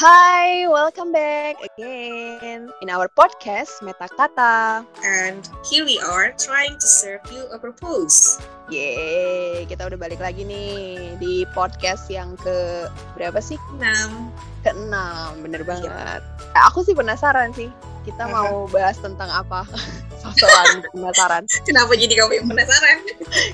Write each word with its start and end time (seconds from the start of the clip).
Hi, 0.00 0.64
welcome 0.64 1.12
back 1.12 1.60
again 1.60 2.72
in 2.80 2.88
our 2.88 3.04
podcast 3.12 3.84
Meta 3.84 4.08
Kata. 4.08 4.80
And 5.04 5.44
here 5.68 5.84
we 5.84 6.00
are 6.00 6.32
trying 6.40 6.80
to 6.80 6.88
serve 6.88 7.20
you 7.28 7.44
a 7.52 7.60
purpose. 7.60 8.40
Yeay, 8.72 9.68
kita 9.68 9.92
udah 9.92 10.00
balik 10.00 10.24
lagi 10.24 10.48
nih 10.48 11.20
di 11.20 11.44
podcast 11.52 12.08
yang 12.08 12.32
ke 12.40 12.88
berapa 13.12 13.44
sih? 13.44 13.60
6. 13.76 13.84
Ke 14.64 14.72
enam, 14.72 15.44
bener 15.44 15.68
banget. 15.68 16.24
Eh, 16.56 16.62
Aku 16.72 16.80
sih 16.80 16.96
penasaran 16.96 17.52
sih, 17.52 17.68
kita 18.08 18.24
mau 18.24 18.72
bahas 18.72 18.96
tentang 19.04 19.28
apa? 19.28 19.68
Sosokan 20.24 20.80
penasaran. 20.96 21.44
Kenapa 21.68 21.92
jadi 21.92 22.24
kamu 22.24 22.40
yang 22.40 22.48
penasaran? 22.48 23.04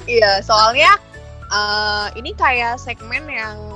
Iya, 0.06 0.46
soalnya 0.46 0.94
eh, 1.50 2.06
ini 2.14 2.38
kayak 2.38 2.78
segmen 2.78 3.26
yang 3.26 3.75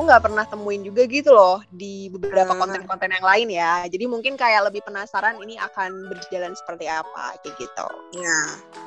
aku 0.00 0.08
nggak 0.08 0.24
pernah 0.32 0.44
temuin 0.48 0.80
juga 0.80 1.04
gitu 1.04 1.28
loh 1.36 1.60
di 1.68 2.08
beberapa 2.08 2.56
Ah. 2.56 2.64
konten-konten 2.64 3.12
yang 3.12 3.20
lain 3.20 3.48
ya. 3.52 3.84
Jadi 3.84 4.08
mungkin 4.08 4.32
kayak 4.40 4.72
lebih 4.72 4.80
penasaran 4.80 5.36
ini 5.44 5.60
akan 5.60 6.08
berjalan 6.08 6.56
seperti 6.56 6.88
apa 6.88 7.36
kayak 7.44 7.52
gitu. 7.60 7.86
Ya, 8.16 8.40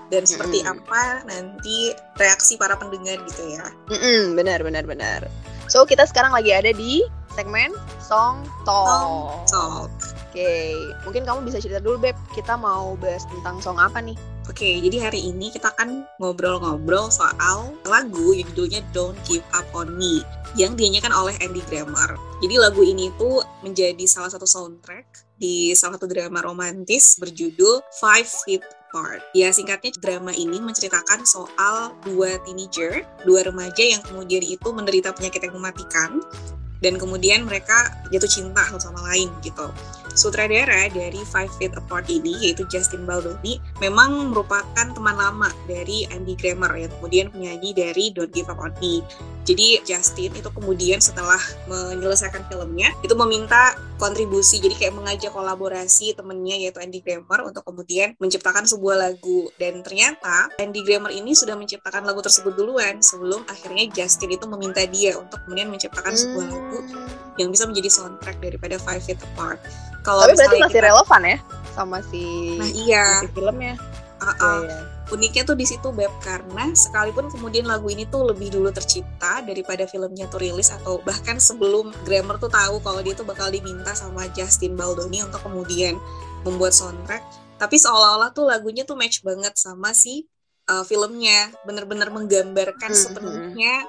dan 0.09 0.25
seperti 0.25 0.65
Mm-mm. 0.65 0.81
apa 0.81 1.21
nanti 1.29 1.93
reaksi 2.17 2.57
para 2.57 2.73
pendengar 2.73 3.21
gitu 3.29 3.45
ya. 3.45 3.69
Mm-mm, 3.93 4.33
benar 4.33 4.65
benar 4.65 4.89
benar. 4.89 5.29
So 5.69 5.85
kita 5.85 6.09
sekarang 6.09 6.33
lagi 6.33 6.49
ada 6.49 6.73
di 6.73 7.05
segmen 7.37 7.77
Song 8.01 8.41
Talk. 8.65 8.89
Song 8.89 9.45
Talk. 9.85 9.93
Oke, 10.33 10.73
mungkin 11.05 11.29
kamu 11.29 11.45
bisa 11.45 11.61
cerita 11.61 11.77
dulu 11.77 12.09
beb. 12.09 12.17
Kita 12.33 12.57
mau 12.57 12.97
bahas 12.97 13.21
tentang 13.29 13.61
song 13.61 13.77
apa 13.77 14.01
nih? 14.01 14.17
Oke, 14.49 14.81
jadi 14.81 15.05
hari 15.05 15.29
ini 15.29 15.53
kita 15.53 15.69
akan 15.77 16.09
ngobrol-ngobrol 16.17 17.13
soal 17.13 17.77
lagu 17.85 18.33
yang 18.33 18.49
judulnya 18.49 18.81
Don't 18.97 19.13
Give 19.29 19.45
Up 19.53 19.69
On 19.77 19.93
Me 19.93 20.25
yang 20.57 20.73
dinyanyikan 20.73 21.13
oleh 21.13 21.37
Andy 21.37 21.61
Grammer. 21.69 22.17
Jadi 22.41 22.55
lagu 22.57 22.81
ini 22.81 23.13
tuh 23.21 23.45
menjadi 23.61 24.09
salah 24.09 24.33
satu 24.33 24.49
soundtrack 24.49 25.37
di 25.37 25.77
salah 25.77 26.01
satu 26.01 26.09
drama 26.09 26.41
romantis 26.41 27.13
berjudul 27.21 27.85
Five 28.01 28.25
Feet 28.25 28.65
Apart. 28.89 29.21
Ya 29.37 29.53
singkatnya 29.53 29.93
drama 30.01 30.33
ini 30.33 30.57
menceritakan 30.57 31.29
soal 31.29 31.93
dua 32.09 32.41
teenager, 32.41 33.05
dua 33.21 33.45
remaja 33.45 33.85
yang 33.85 34.01
kemudian 34.01 34.41
itu 34.41 34.65
menderita 34.73 35.13
penyakit 35.13 35.45
yang 35.45 35.61
mematikan 35.61 36.25
dan 36.83 36.99
kemudian 36.99 37.47
mereka 37.47 37.95
jatuh 38.11 38.27
cinta 38.27 38.59
satu 38.67 38.91
sama 38.91 38.99
lain 39.07 39.31
gitu. 39.39 39.71
Sutradara 40.13 40.89
dari 40.89 41.21
Five 41.25 41.51
Feet 41.57 41.73
Apart 41.73 42.09
ini 42.09 42.33
yaitu 42.45 42.65
Justin 42.69 43.05
Baldoni 43.05 43.57
memang 43.81 44.33
merupakan 44.33 44.85
teman 44.93 45.17
lama 45.17 45.49
dari 45.65 46.05
Andy 46.13 46.37
Grammer 46.37 46.73
yang 46.77 46.91
kemudian 46.99 47.27
penyanyi 47.33 47.73
dari 47.73 48.13
Don't 48.13 48.29
Give 48.33 48.49
Up 48.49 48.61
On 48.61 48.73
Me. 48.77 49.01
Jadi 49.43 49.83
Justin 49.83 50.31
itu 50.39 50.47
kemudian 50.47 51.03
setelah 51.03 51.39
menyelesaikan 51.67 52.47
filmnya 52.47 52.95
itu 53.03 53.11
meminta 53.11 53.75
kontribusi 53.99 54.63
jadi 54.63 54.87
kayak 54.87 54.95
mengajak 54.95 55.31
kolaborasi 55.35 56.15
temennya 56.15 56.55
yaitu 56.55 56.79
Andy 56.79 57.03
Grammer 57.03 57.43
untuk 57.43 57.67
kemudian 57.67 58.15
menciptakan 58.23 58.63
sebuah 58.63 58.95
lagu 59.03 59.51
dan 59.59 59.83
ternyata 59.83 60.47
Andy 60.63 60.87
Grammer 60.87 61.11
ini 61.11 61.35
sudah 61.35 61.59
menciptakan 61.59 62.07
lagu 62.07 62.23
tersebut 62.23 62.55
duluan 62.55 63.03
sebelum 63.03 63.43
akhirnya 63.51 63.91
Justin 63.91 64.31
itu 64.31 64.47
meminta 64.47 64.87
dia 64.87 65.19
untuk 65.19 65.43
kemudian 65.43 65.67
menciptakan 65.67 66.15
sebuah 66.15 66.47
lagu 66.47 66.79
Hmm. 66.83 67.07
yang 67.41 67.49
bisa 67.49 67.65
menjadi 67.65 67.89
soundtrack 67.89 68.37
daripada 68.37 68.77
Five 68.77 69.01
Feet 69.01 69.19
Apart. 69.33 69.59
Kalau 70.03 70.21
Tapi 70.21 70.35
berarti 70.35 70.57
masih 70.59 70.75
kita- 70.75 70.87
relevan 70.87 71.21
ya 71.23 71.37
sama 71.73 71.97
si 72.05 72.23
Nah 72.59 72.69
iya, 72.69 73.05
si 73.19 73.27
filmnya. 73.31 73.73
uh, 74.19 74.27
uh, 74.27 74.35
Iya, 74.35 74.51
iya. 74.63 74.77
uniknya 75.09 75.43
tuh 75.43 75.53
di 75.53 75.63
situ 75.63 75.89
Beb 75.89 76.11
karena 76.19 76.71
sekalipun 76.71 77.27
kemudian 77.27 77.63
lagu 77.63 77.87
ini 77.87 78.05
tuh 78.05 78.23
lebih 78.25 78.51
dulu 78.51 78.69
tercipta 78.69 79.41
daripada 79.41 79.83
filmnya 79.83 80.27
tuh 80.27 80.39
rilis 80.39 80.69
atau 80.69 80.99
bahkan 80.99 81.37
sebelum 81.37 81.91
Grammer 82.03 82.37
tuh 82.37 82.47
tahu 82.47 82.79
kalau 82.79 82.99
dia 82.99 83.11
tuh 83.11 83.23
bakal 83.23 83.47
diminta 83.47 83.91
sama 83.93 84.27
Justin 84.29 84.73
Baldoni 84.73 85.21
untuk 85.21 85.41
kemudian 85.41 85.99
membuat 86.43 86.71
soundtrack. 86.71 87.23
Tapi 87.55 87.75
seolah-olah 87.75 88.31
tuh 88.31 88.43
lagunya 88.43 88.83
tuh 88.83 88.95
match 88.95 89.23
banget 89.23 89.55
sama 89.55 89.91
si 89.91 90.27
uh, 90.67 90.83
filmnya. 90.83 91.51
Bener-bener 91.63 92.07
menggambarkan 92.09 92.89
Hmm, 92.89 92.97
sepenuhnya 92.97 93.83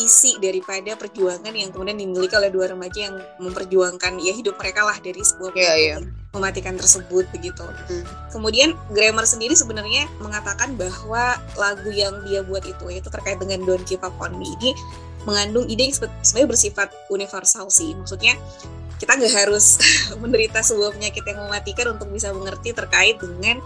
isi 0.00 0.40
daripada 0.40 0.96
perjuangan 0.96 1.52
yang 1.52 1.70
kemudian 1.70 2.00
dimiliki 2.00 2.32
oleh 2.32 2.48
dua 2.48 2.72
remaja 2.72 3.12
yang 3.12 3.16
memperjuangkan 3.38 4.16
ya 4.24 4.32
hidup 4.32 4.56
mereka 4.56 4.88
lah 4.88 4.96
dari 4.98 5.20
sebuah 5.20 5.52
iya. 5.52 6.00
penyakit 6.00 6.20
mematikan 6.30 6.74
tersebut 6.78 7.26
begitu. 7.34 7.66
Hmm. 7.66 8.04
Kemudian 8.30 8.78
Grammer 8.94 9.26
sendiri 9.26 9.54
sebenarnya 9.58 10.06
mengatakan 10.22 10.78
bahwa 10.78 11.34
lagu 11.58 11.90
yang 11.90 12.22
dia 12.22 12.46
buat 12.46 12.62
itu 12.62 12.84
yaitu 12.86 13.10
terkait 13.10 13.42
dengan 13.42 13.66
Don't 13.66 13.82
Give 13.82 14.02
Up 14.06 14.14
On 14.22 14.30
Me 14.38 14.46
ini 14.62 14.70
mengandung 15.26 15.66
ide 15.66 15.90
yang 15.90 15.94
sebe- 15.94 16.14
sebenarnya 16.22 16.50
bersifat 16.54 16.88
universal 17.10 17.66
sih. 17.68 17.98
Maksudnya 17.98 18.38
kita 19.02 19.18
nggak 19.18 19.34
harus 19.34 19.82
menderita 20.22 20.62
sebuah 20.62 20.94
penyakit 20.94 21.26
yang 21.26 21.42
mematikan 21.50 21.98
untuk 21.98 22.08
bisa 22.14 22.30
mengerti 22.30 22.70
terkait 22.78 23.18
dengan 23.18 23.58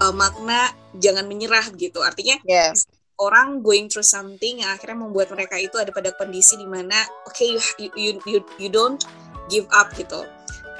uh, 0.00 0.14
makna 0.16 0.72
jangan 0.96 1.28
menyerah 1.28 1.68
gitu. 1.76 2.00
Artinya 2.00 2.40
Iya. 2.48 2.72
Orang 3.20 3.60
going 3.60 3.86
through 3.86 4.06
something 4.06 4.64
yang 4.64 4.72
akhirnya 4.72 4.96
membuat 4.96 5.28
mereka 5.30 5.60
itu 5.60 5.76
ada 5.76 5.92
pada 5.92 6.10
kondisi 6.16 6.56
di 6.56 6.64
mana 6.64 6.96
oke 7.28 7.44
you, 7.44 7.60
you 7.94 8.12
you 8.24 8.40
you 8.56 8.68
don't 8.72 9.04
give 9.52 9.68
up 9.70 9.92
gitu. 9.94 10.24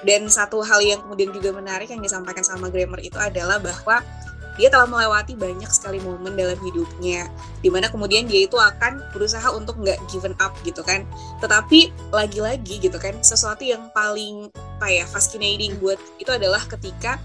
Dan 0.01 0.33
satu 0.33 0.65
hal 0.65 0.81
yang 0.81 1.05
kemudian 1.05 1.29
juga 1.29 1.53
menarik 1.53 1.93
yang 1.93 2.01
disampaikan 2.01 2.41
sama 2.41 2.73
Grammer 2.73 3.05
itu 3.05 3.21
adalah 3.21 3.61
bahwa 3.61 4.01
dia 4.59 4.69
telah 4.69 4.85
melewati 4.85 5.41
banyak 5.41 5.73
sekali 5.73 6.03
momen 6.05 6.37
dalam 6.37 6.59
hidupnya 6.61 7.33
di 7.65 7.73
mana 7.73 7.89
kemudian 7.89 8.29
dia 8.29 8.45
itu 8.45 8.61
akan 8.61 9.01
berusaha 9.17 9.49
untuk 9.57 9.81
nggak 9.81 9.97
given 10.13 10.37
up 10.37 10.53
gitu 10.69 10.85
kan 10.85 11.09
tetapi 11.41 11.89
lagi-lagi 12.13 12.77
gitu 12.77 13.01
kan 13.01 13.17
sesuatu 13.25 13.65
yang 13.65 13.89
paling 13.97 14.53
apa 14.53 14.89
ya 14.93 15.05
fascinating 15.09 15.81
buat 15.81 15.97
itu 16.21 16.29
adalah 16.29 16.61
ketika 16.69 17.17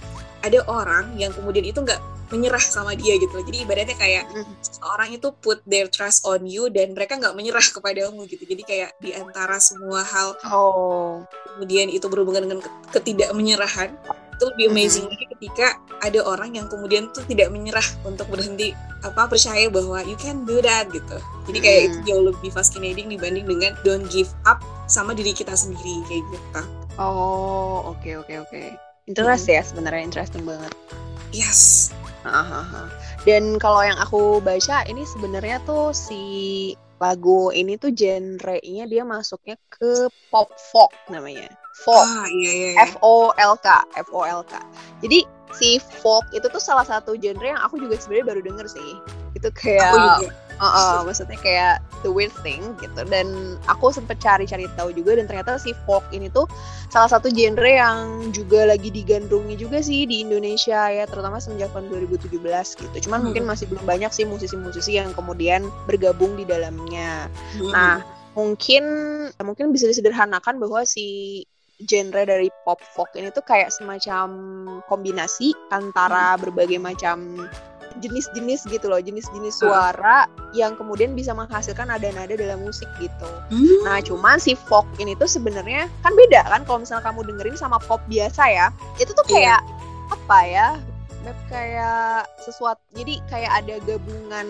ada 0.47 0.63
orang 0.71 1.11
yang 1.19 1.35
kemudian 1.35 1.67
itu 1.67 1.83
nggak 1.83 1.99
menyerah 2.27 2.59
sama 2.59 2.93
dia 2.93 3.15
gitu 3.15 3.37
jadi 3.41 3.57
ibaratnya 3.61 3.93
kayak 3.93 4.23
Hmm. 4.27 4.45
orang 4.87 5.09
itu 5.11 5.29
put 5.35 5.61
their 5.63 5.85
trust 5.85 6.23
on 6.23 6.43
you 6.43 6.67
dan 6.67 6.91
mereka 6.91 7.15
nggak 7.15 7.33
menyerah 7.33 7.61
kepadamu 7.75 8.25
gitu 8.25 8.43
jadi 8.43 8.61
kayak 8.61 8.89
di 8.97 9.11
antara 9.11 9.57
semua 9.57 10.01
hal 10.01 10.33
Oh. 10.45 11.21
kemudian 11.51 11.87
itu 11.87 12.05
berhubungan 12.05 12.43
dengan 12.43 12.59
ke- 12.59 12.71
ketidakmenyerahan 12.93 13.93
itu 14.35 14.43
lebih 14.45 14.65
amazing 14.67 15.05
lagi 15.05 15.25
ketika 15.31 15.67
ada 16.01 16.19
orang 16.21 16.51
yang 16.51 16.67
kemudian 16.67 17.07
tuh 17.09 17.23
tidak 17.23 17.47
menyerah 17.49 17.85
untuk 18.03 18.27
berhenti 18.27 18.75
apa 18.99 19.25
percaya 19.25 19.69
bahwa 19.69 20.03
you 20.03 20.17
can 20.17 20.43
do 20.43 20.59
that 20.59 20.89
gitu 20.89 21.15
jadi 21.45 21.57
kayak 21.57 21.79
Mm. 21.79 21.87
itu 21.87 21.97
jauh 22.05 22.23
lebih 22.25 22.49
fascinating 22.49 23.07
dibanding 23.07 23.45
dengan 23.45 23.71
don't 23.81 24.03
give 24.09 24.27
up 24.43 24.59
sama 24.85 25.11
diri 25.11 25.31
kita 25.31 25.53
sendiri 25.53 26.03
kayak 26.05 26.23
gitu 26.25 26.61
Oh, 26.95 27.91
oke 27.91 28.07
oke 28.17 28.33
oke. 28.41 28.61
Interest 29.05 29.45
ya 29.45 29.59
sebenarnya 29.61 29.99
interesting 30.01 30.43
banget. 30.43 30.71
yes 31.29 31.91
Dan 33.23 33.61
kalau 33.61 33.81
yang 33.85 33.97
aku 34.01 34.41
baca 34.41 34.85
ini 34.89 35.05
sebenarnya 35.05 35.61
tuh 35.63 35.93
si 35.93 36.23
lagu 36.95 37.51
ini 37.51 37.75
tuh 37.75 37.91
genre-nya 37.91 38.87
dia 38.87 39.03
masuknya 39.03 39.59
ke 39.67 40.07
pop 40.31 40.49
folk 40.71 40.91
namanya. 41.11 41.51
Folk. 41.83 42.07
ah 42.07 42.23
iya 42.39 42.51
iya, 42.55 42.69
iya. 42.71 42.87
F 42.87 42.95
O 43.03 43.35
L 43.35 43.53
K, 43.59 43.67
F 43.99 44.07
O 44.15 44.23
L 44.23 44.41
K. 44.47 44.55
Jadi 45.03 45.27
si 45.51 45.77
folk 45.79 46.23
itu 46.31 46.47
tuh 46.47 46.63
salah 46.63 46.87
satu 46.87 47.19
genre 47.19 47.43
yang 47.43 47.59
aku 47.59 47.75
juga 47.79 47.99
sebenarnya 47.99 48.25
baru 48.31 48.41
denger 48.47 48.65
sih. 48.71 48.91
Itu 49.35 49.51
kayak 49.51 49.91
aku 49.91 49.97
juga 50.23 50.29
Uh, 50.55 50.63
uh, 50.63 50.97
maksudnya 51.03 51.35
kayak 51.43 51.83
the 51.99 52.07
weird 52.07 52.31
thing 52.39 52.63
gitu 52.79 53.03
dan 53.11 53.59
aku 53.67 53.91
sempet 53.91 54.23
cari-cari 54.23 54.71
tahu 54.79 54.95
juga 54.95 55.19
dan 55.19 55.27
ternyata 55.27 55.59
si 55.59 55.75
folk 55.83 56.07
ini 56.15 56.31
tuh 56.31 56.47
salah 56.87 57.11
satu 57.11 57.27
genre 57.27 57.67
yang 57.67 58.31
juga 58.31 58.63
lagi 58.63 58.87
digandrungi 58.87 59.59
juga 59.59 59.83
sih 59.83 60.07
di 60.07 60.23
Indonesia 60.23 60.87
ya 60.87 61.03
terutama 61.11 61.43
semenjak 61.43 61.75
tahun 61.75 61.91
2017 61.91 62.39
gitu 62.87 62.95
cuman 63.03 63.19
Hmm. 63.19 63.25
mungkin 63.31 63.43
masih 63.43 63.67
belum 63.67 63.83
banyak 63.83 64.11
sih 64.15 64.23
musisi-musisi 64.23 64.95
yang 64.95 65.11
kemudian 65.11 65.67
bergabung 65.91 66.39
di 66.39 66.47
dalamnya 66.47 67.27
Mm-mm. 67.59 67.75
nah 67.75 67.99
mungkin 68.31 68.83
mungkin 69.43 69.75
bisa 69.75 69.91
disederhanakan 69.91 70.55
bahwa 70.55 70.87
si 70.87 71.43
genre 71.83 72.23
dari 72.23 72.47
pop 72.63 72.79
folk 72.95 73.11
ini 73.19 73.27
tuh 73.35 73.43
kayak 73.43 73.67
semacam 73.67 74.27
kombinasi 74.87 75.51
antara 75.75 76.39
berbagai 76.39 76.79
macam 76.79 77.47
jenis-jenis 78.03 78.67
gitu 78.67 78.91
loh, 78.91 78.99
jenis-jenis 78.99 79.63
suara 79.63 80.27
yang 80.51 80.75
kemudian 80.75 81.15
bisa 81.15 81.31
menghasilkan 81.31 81.87
nada-nada 81.87 82.35
dalam 82.35 82.63
musik 82.63 82.87
gitu. 82.99 83.29
Hmm. 83.51 83.79
Nah, 83.87 83.99
cuman 84.03 84.39
si 84.39 84.55
folk 84.55 84.87
ini 84.99 85.15
tuh 85.15 85.27
sebenarnya 85.27 85.87
kan 86.03 86.11
beda 86.15 86.43
kan 86.47 86.61
kalau 86.67 86.83
misalnya 86.83 87.03
kamu 87.07 87.23
dengerin 87.27 87.55
sama 87.55 87.79
pop 87.83 87.99
biasa 88.07 88.43
ya. 88.51 88.67
Itu 88.99 89.11
tuh 89.15 89.25
Iya. 89.27 89.33
kayak 89.33 89.61
apa 90.11 90.39
ya? 90.45 90.67
Kayak 91.49 92.29
sesuatu 92.37 92.77
jadi 92.93 93.17
kayak 93.25 93.51
ada 93.65 93.75
gabungan 93.81 94.47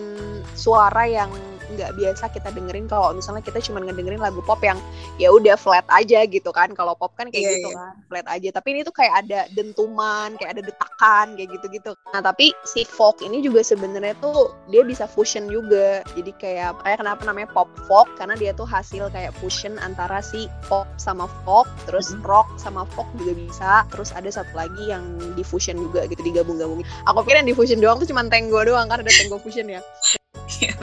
suara 0.52 1.08
yang 1.08 1.32
nggak 1.74 1.98
biasa 1.98 2.30
kita 2.30 2.54
dengerin 2.54 2.86
kalau 2.86 3.16
misalnya 3.16 3.42
kita 3.42 3.58
cuma 3.64 3.82
ngedengerin 3.82 4.22
lagu 4.22 4.38
pop 4.46 4.60
yang 4.62 4.78
ya 5.18 5.32
udah 5.32 5.58
flat 5.58 5.84
aja 5.90 6.22
gitu 6.28 6.50
kan. 6.54 6.70
Kalau 6.76 6.94
pop 6.94 7.12
kan 7.18 7.32
kayak 7.32 7.42
yeah, 7.42 7.54
gitu 7.58 7.68
yeah. 7.72 7.78
kan 7.78 7.94
flat 8.06 8.26
aja. 8.30 8.48
Tapi 8.54 8.68
ini 8.76 8.80
tuh 8.86 8.94
kayak 8.94 9.26
ada 9.26 9.40
dentuman 9.52 10.36
kayak 10.38 10.58
ada 10.58 10.62
detakan 10.62 11.26
kayak 11.34 11.48
gitu-gitu. 11.58 11.92
Nah 12.14 12.20
tapi 12.22 12.54
si 12.68 12.86
folk 12.86 13.18
ini 13.24 13.42
juga 13.42 13.64
sebenarnya 13.66 14.14
tuh 14.22 14.54
dia 14.70 14.86
bisa 14.86 15.08
fusion 15.10 15.50
juga. 15.50 16.06
Jadi 16.14 16.30
kayak 16.38 16.84
kayak 16.84 17.02
kenapa 17.02 17.22
namanya 17.26 17.48
pop 17.50 17.68
folk? 17.90 18.06
Karena 18.14 18.38
dia 18.38 18.54
tuh 18.54 18.68
hasil 18.68 19.10
kayak 19.10 19.34
fusion 19.42 19.80
antara 19.82 20.22
si 20.22 20.46
pop 20.70 20.86
sama 20.96 21.26
folk 21.42 21.66
terus 21.90 22.12
mm 22.12 22.22
-hmm. 22.22 22.28
rock 22.28 22.48
sama 22.60 22.86
folk 22.94 23.08
juga 23.18 23.32
bisa. 23.34 23.72
Terus 23.90 24.14
ada 24.14 24.30
satu 24.30 24.52
lagi 24.54 24.92
yang 24.92 25.02
di 25.34 25.42
fusion 25.42 25.74
juga 25.78 26.06
gitu 26.06 26.22
digabung-gabungin. 26.22 26.86
Aku 27.10 27.26
pikir 27.26 27.42
yang 27.42 27.48
di 27.48 27.56
fusion 27.56 27.80
doang 27.82 27.98
tuh 27.98 28.08
cuma 28.08 28.22
tenggo 28.28 28.60
doang 28.62 28.86
kan 28.90 29.00
ada 29.00 29.12
tenggo 29.12 29.38
fusion 29.40 29.66
ya 29.70 29.80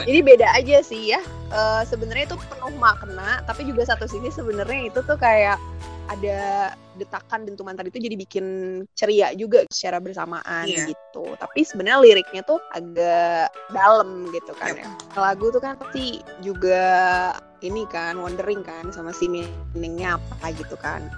jadi 0.08 0.20
beda 0.20 0.46
aja 0.52 0.84
sih 0.84 1.16
ya. 1.16 1.20
Uh, 1.54 1.82
sebenarnya 1.86 2.34
itu 2.34 2.36
penuh 2.50 2.74
makna 2.76 3.40
tapi 3.46 3.64
juga 3.64 3.86
satu 3.86 4.04
sisi 4.10 4.28
sebenarnya 4.32 4.90
itu 4.90 5.00
tuh 5.06 5.16
kayak 5.16 5.56
ada 6.10 6.72
detakan 6.94 7.46
dentuman 7.46 7.74
tadi 7.74 7.90
itu 7.90 8.00
jadi 8.00 8.16
bikin 8.16 8.46
ceria 8.94 9.28
juga 9.34 9.66
secara 9.70 9.98
bersamaan 9.98 10.66
yeah. 10.66 10.86
gitu. 10.90 11.24
Tapi 11.38 11.60
sebenarnya 11.66 12.00
liriknya 12.02 12.42
tuh 12.46 12.58
agak 12.72 13.50
dalam 13.70 14.30
gitu 14.30 14.52
kan 14.58 14.74
yep. 14.74 14.86
ya. 14.86 14.88
Lagu 15.18 15.50
tuh 15.50 15.62
kan 15.62 15.78
pasti 15.78 16.22
juga 16.42 16.82
ini 17.64 17.88
kan 17.88 18.20
wondering 18.20 18.60
kan 18.60 18.92
sama 18.92 19.10
si 19.16 19.24
meaningnya 19.26 20.20
apa 20.20 20.52
gitu 20.54 20.76
kan. 20.78 21.08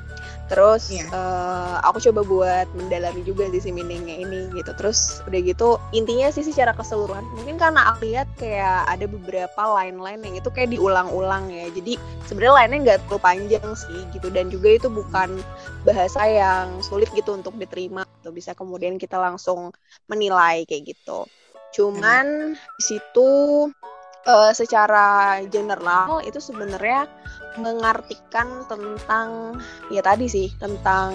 Terus 0.47 0.95
yeah. 0.95 1.11
Iya. 1.11 1.13
uh, 1.13 1.77
aku 1.91 1.99
coba 2.11 2.21
buat 2.23 2.67
mendalami 2.79 3.27
juga 3.27 3.51
sih 3.51 3.67
si 3.67 3.71
meaningnya 3.75 4.23
ini 4.23 4.47
gitu. 4.55 4.71
Terus 4.79 5.21
udah 5.27 5.41
gitu 5.43 5.69
intinya 5.91 6.31
sih 6.31 6.47
secara 6.47 6.71
keseluruhan 6.73 7.27
mungkin 7.35 7.59
karena 7.59 7.83
aku 7.91 8.07
lihat 8.07 8.31
kayak 8.39 8.87
ada 8.87 9.11
beberapa 9.11 9.63
line-line 9.75 10.23
yang 10.23 10.35
itu 10.39 10.49
kayak 10.55 10.71
diulang-ulang 10.71 11.51
ya. 11.51 11.67
Jadi 11.75 11.99
sebenarnya 12.31 12.55
line-nya 12.63 12.79
nggak 12.87 12.99
terlalu 13.07 13.21
panjang 13.21 13.67
sih 13.75 14.01
gitu 14.15 14.29
dan 14.31 14.47
juga 14.49 14.79
itu 14.79 14.87
bukan 14.87 15.43
bahasa 15.87 16.27
yang 16.27 16.83
sulit 16.83 17.11
gitu 17.15 17.35
untuk 17.37 17.55
diterima 17.55 18.03
atau 18.23 18.35
bisa 18.35 18.53
kemudian 18.59 18.99
kita 18.99 19.17
langsung 19.17 19.71
menilai 20.11 20.67
kayak 20.67 20.97
gitu. 20.97 21.27
Cuman 21.77 22.57
hmm. 22.57 22.77
di 22.79 22.83
situ 22.83 23.31
uh, 24.27 24.53
secara 24.53 25.41
general 25.49 26.21
itu 26.27 26.43
sebenarnya 26.43 27.07
mengartikan 27.57 28.67
tentang 28.69 29.57
ya 29.89 30.05
tadi 30.05 30.29
sih 30.29 30.49
tentang 30.61 31.15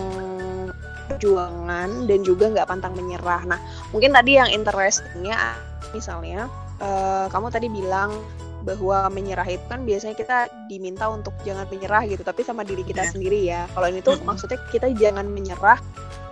perjuangan 1.12 2.08
dan 2.08 2.20
juga 2.24 2.50
nggak 2.50 2.70
pantang 2.72 2.96
menyerah. 2.96 3.44
Nah 3.46 3.60
mungkin 3.92 4.16
tadi 4.16 4.40
yang 4.40 4.50
interestingnya 4.50 5.38
misalnya 5.92 6.48
uh, 6.80 7.28
kamu 7.28 7.52
tadi 7.52 7.68
bilang 7.68 8.16
bahwa 8.62 9.10
menyerah 9.10 9.46
itu 9.46 9.66
kan 9.68 9.82
biasanya 9.84 10.16
kita 10.16 10.38
diminta 10.70 11.10
untuk 11.10 11.34
jangan 11.42 11.66
menyerah 11.70 12.06
gitu 12.06 12.22
tapi 12.22 12.46
sama 12.46 12.62
diri 12.62 12.86
kita 12.86 13.06
yeah. 13.06 13.12
sendiri 13.12 13.40
ya 13.46 13.62
kalau 13.74 13.88
ini 13.90 14.00
tuh 14.02 14.18
maksudnya 14.22 14.62
kita 14.70 14.94
jangan 14.96 15.26
menyerah 15.28 15.82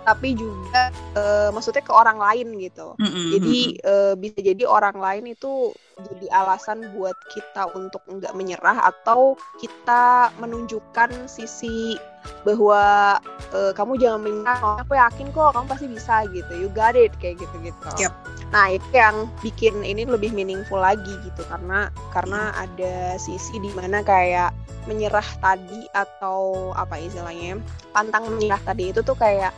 tapi 0.04 0.32
juga 0.36 0.88
uh, 1.16 1.48
maksudnya 1.52 1.84
ke 1.84 1.92
orang 1.92 2.16
lain 2.16 2.56
gitu 2.56 2.96
mm 2.96 3.08
-hmm. 3.08 3.28
jadi 3.36 3.58
uh, 3.84 4.12
bisa 4.16 4.38
jadi 4.40 4.64
orang 4.64 4.96
lain 4.96 5.24
itu 5.32 5.74
jadi 6.00 6.26
alasan 6.32 6.88
buat 6.96 7.16
kita 7.28 7.68
untuk 7.76 8.00
nggak 8.08 8.32
menyerah 8.32 8.88
atau 8.88 9.36
kita 9.60 10.32
menunjukkan 10.40 11.28
sisi 11.28 12.00
bahwa 12.44 13.16
uh, 13.52 13.72
kamu 13.76 13.96
jangan 14.00 14.20
menyerah 14.20 14.60
aku 14.80 14.96
yakin 14.96 15.28
kok 15.32 15.52
kamu 15.56 15.66
pasti 15.68 15.86
bisa 15.88 16.14
gitu 16.32 16.52
you 16.56 16.68
got 16.72 16.96
it 16.96 17.12
kayak 17.20 17.40
gitu 17.40 17.56
gitu 17.64 17.88
yep. 18.00 18.12
nah 18.52 18.68
itu 18.72 18.88
yang 18.92 19.28
bikin 19.44 19.84
ini 19.84 20.04
lebih 20.04 20.32
meaningful 20.32 20.80
lagi 20.80 21.12
gitu 21.24 21.42
karena 21.48 21.88
karena 22.12 22.52
ada 22.56 23.16
sisi 23.16 23.56
di 23.60 23.72
mana 23.76 24.04
kayak 24.04 24.52
menyerah 24.88 25.26
tadi 25.44 25.84
atau 25.92 26.72
apa 26.72 26.96
istilahnya 26.96 27.60
pantang 27.92 28.24
menyerah 28.32 28.60
tadi 28.64 28.92
itu 28.92 29.04
tuh 29.04 29.16
kayak 29.16 29.52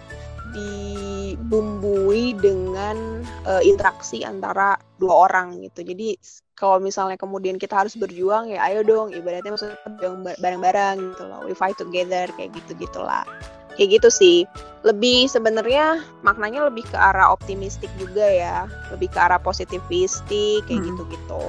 dibumbui 0.52 2.36
dengan 2.38 3.24
uh, 3.48 3.62
interaksi 3.64 4.22
antara 4.22 4.76
dua 5.00 5.28
orang 5.28 5.60
gitu. 5.64 5.82
Jadi 5.82 6.16
kalau 6.54 6.78
misalnya 6.78 7.18
kemudian 7.18 7.58
kita 7.58 7.74
harus 7.82 7.98
berjuang 7.98 8.52
ya 8.52 8.62
ayo 8.70 8.86
dong 8.86 9.10
ibaratnya 9.10 9.50
maksudnya 9.50 9.74
berjuang 9.82 10.22
bareng-bareng 10.38 10.96
gitu 11.12 11.24
loh. 11.26 11.42
We 11.48 11.56
fight 11.56 11.74
together 11.80 12.30
kayak 12.38 12.54
gitu-gitulah. 12.54 13.26
Kayak 13.74 13.98
gitu 13.98 14.08
sih. 14.12 14.38
Lebih 14.84 15.26
sebenarnya 15.32 16.04
maknanya 16.20 16.68
lebih 16.68 16.84
ke 16.86 16.94
arah 16.94 17.32
optimistik 17.32 17.88
juga 17.96 18.22
ya. 18.22 18.68
Lebih 18.92 19.10
ke 19.10 19.18
arah 19.18 19.40
positivistik 19.40 20.62
kayak 20.68 20.80
hmm. 20.84 20.88
gitu-gitu. 20.92 21.46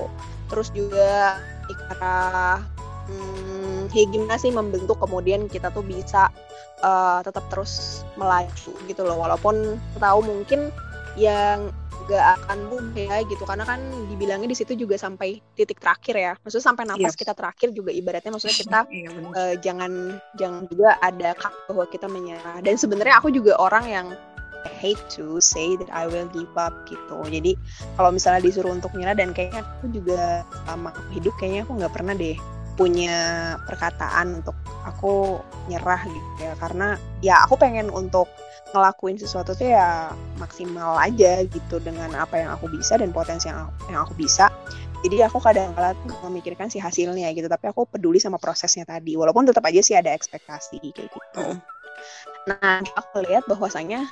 Terus 0.49 0.71
juga 0.71 1.37
ke 1.67 1.75
arah 1.99 2.63
hmm, 3.07 3.91
sih 4.39 4.51
membentuk 4.51 4.97
kemudian 4.99 5.45
kita 5.47 5.69
tuh 5.69 5.85
bisa 5.85 6.31
uh, 6.83 7.19
tetap 7.21 7.45
terus 7.51 8.03
melaju 8.17 8.73
gitu 8.89 9.01
loh. 9.03 9.17
Walaupun 9.19 9.79
tahu 9.99 10.19
mungkin 10.25 10.73
yang 11.13 11.69
gak 12.09 12.43
akan 12.43 12.67
mudah 12.67 13.23
gitu. 13.27 13.43
Karena 13.47 13.63
kan 13.63 13.79
dibilangnya 14.11 14.49
di 14.51 14.57
situ 14.57 14.75
juga 14.75 14.99
sampai 14.99 15.39
titik 15.55 15.79
terakhir 15.79 16.15
ya. 16.15 16.33
Maksudnya 16.43 16.65
sampai 16.65 16.83
nafas 16.87 17.13
yes. 17.13 17.15
Iya. 17.15 17.21
kita 17.23 17.33
terakhir 17.35 17.69
juga 17.71 17.91
ibaratnya. 17.95 18.31
Maksudnya 18.33 18.57
kita 18.57 18.79
iya, 18.97 19.09
uh, 19.11 19.55
jangan 19.63 19.91
jangan 20.35 20.61
juga 20.67 20.99
ada 20.99 21.29
kak 21.37 21.53
bahwa 21.71 21.85
kita 21.87 22.07
menyerah. 22.11 22.59
Dan 22.59 22.75
sebenarnya 22.75 23.19
aku 23.19 23.31
juga 23.31 23.55
orang 23.59 23.85
yang 23.87 24.07
hate 24.79 24.99
to 25.11 25.43
say 25.43 25.75
that 25.75 25.91
I 25.91 26.07
will 26.07 26.27
give 26.31 26.51
up 26.55 26.87
gitu. 26.87 27.19
Jadi 27.27 27.55
kalau 27.99 28.15
misalnya 28.15 28.43
disuruh 28.43 28.71
untuk 28.71 28.91
menyerah 28.95 29.15
dan 29.15 29.35
kayaknya 29.35 29.63
aku 29.63 29.91
juga 29.91 30.47
sama 30.67 30.91
hidup 31.11 31.35
kayaknya 31.39 31.67
aku 31.67 31.79
nggak 31.79 31.93
pernah 31.93 32.15
deh 32.15 32.39
punya 32.73 33.55
perkataan 33.69 34.41
untuk 34.41 34.57
aku 34.85 35.39
nyerah 35.69 36.01
gitu 36.05 36.29
ya. 36.41 36.53
Karena 36.57 36.97
ya 37.21 37.43
aku 37.45 37.57
pengen 37.59 37.93
untuk 37.93 38.29
ngelakuin 38.73 39.21
sesuatu 39.21 39.53
tuh 39.53 39.69
ya 39.69 40.09
maksimal 40.41 40.97
aja 40.97 41.45
gitu 41.45 41.77
dengan 41.77 42.09
apa 42.17 42.41
yang 42.41 42.49
aku 42.57 42.65
bisa 42.73 42.97
dan 42.97 43.13
potensi 43.13 43.47
yang 43.49 43.69
aku, 43.69 43.73
yang 43.93 44.01
aku 44.05 44.13
bisa. 44.17 44.49
Jadi 45.03 45.19
aku 45.19 45.37
kadang-kala 45.43 45.93
memikirkan 46.25 46.71
si 46.71 46.79
hasilnya 46.79 47.27
gitu 47.35 47.51
tapi 47.51 47.69
aku 47.69 47.85
peduli 47.85 48.17
sama 48.17 48.41
prosesnya 48.41 48.87
tadi. 48.87 49.13
Walaupun 49.13 49.45
tetap 49.45 49.61
aja 49.67 49.83
sih 49.83 49.93
ada 49.93 50.09
ekspektasi 50.09 50.79
kayak 50.79 51.11
gitu. 51.11 51.59
Nah 52.49 52.81
aku 52.97 53.21
lihat 53.27 53.45
bahwasanya 53.45 54.09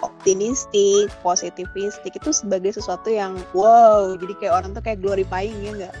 optimistik, 0.00 1.12
positivistik 1.20 2.16
itu 2.16 2.30
sebagai 2.32 2.72
sesuatu 2.72 3.12
yang 3.12 3.36
wow 3.52 4.16
jadi 4.16 4.34
kayak 4.40 4.54
orang 4.56 4.70
tuh 4.72 4.80
kayak 4.80 5.04
glorifying 5.04 5.54
ya 5.60 5.70
enggak 5.76 5.94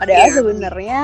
padahal 0.00 0.26
yeah. 0.26 0.34
sebenarnya 0.34 1.00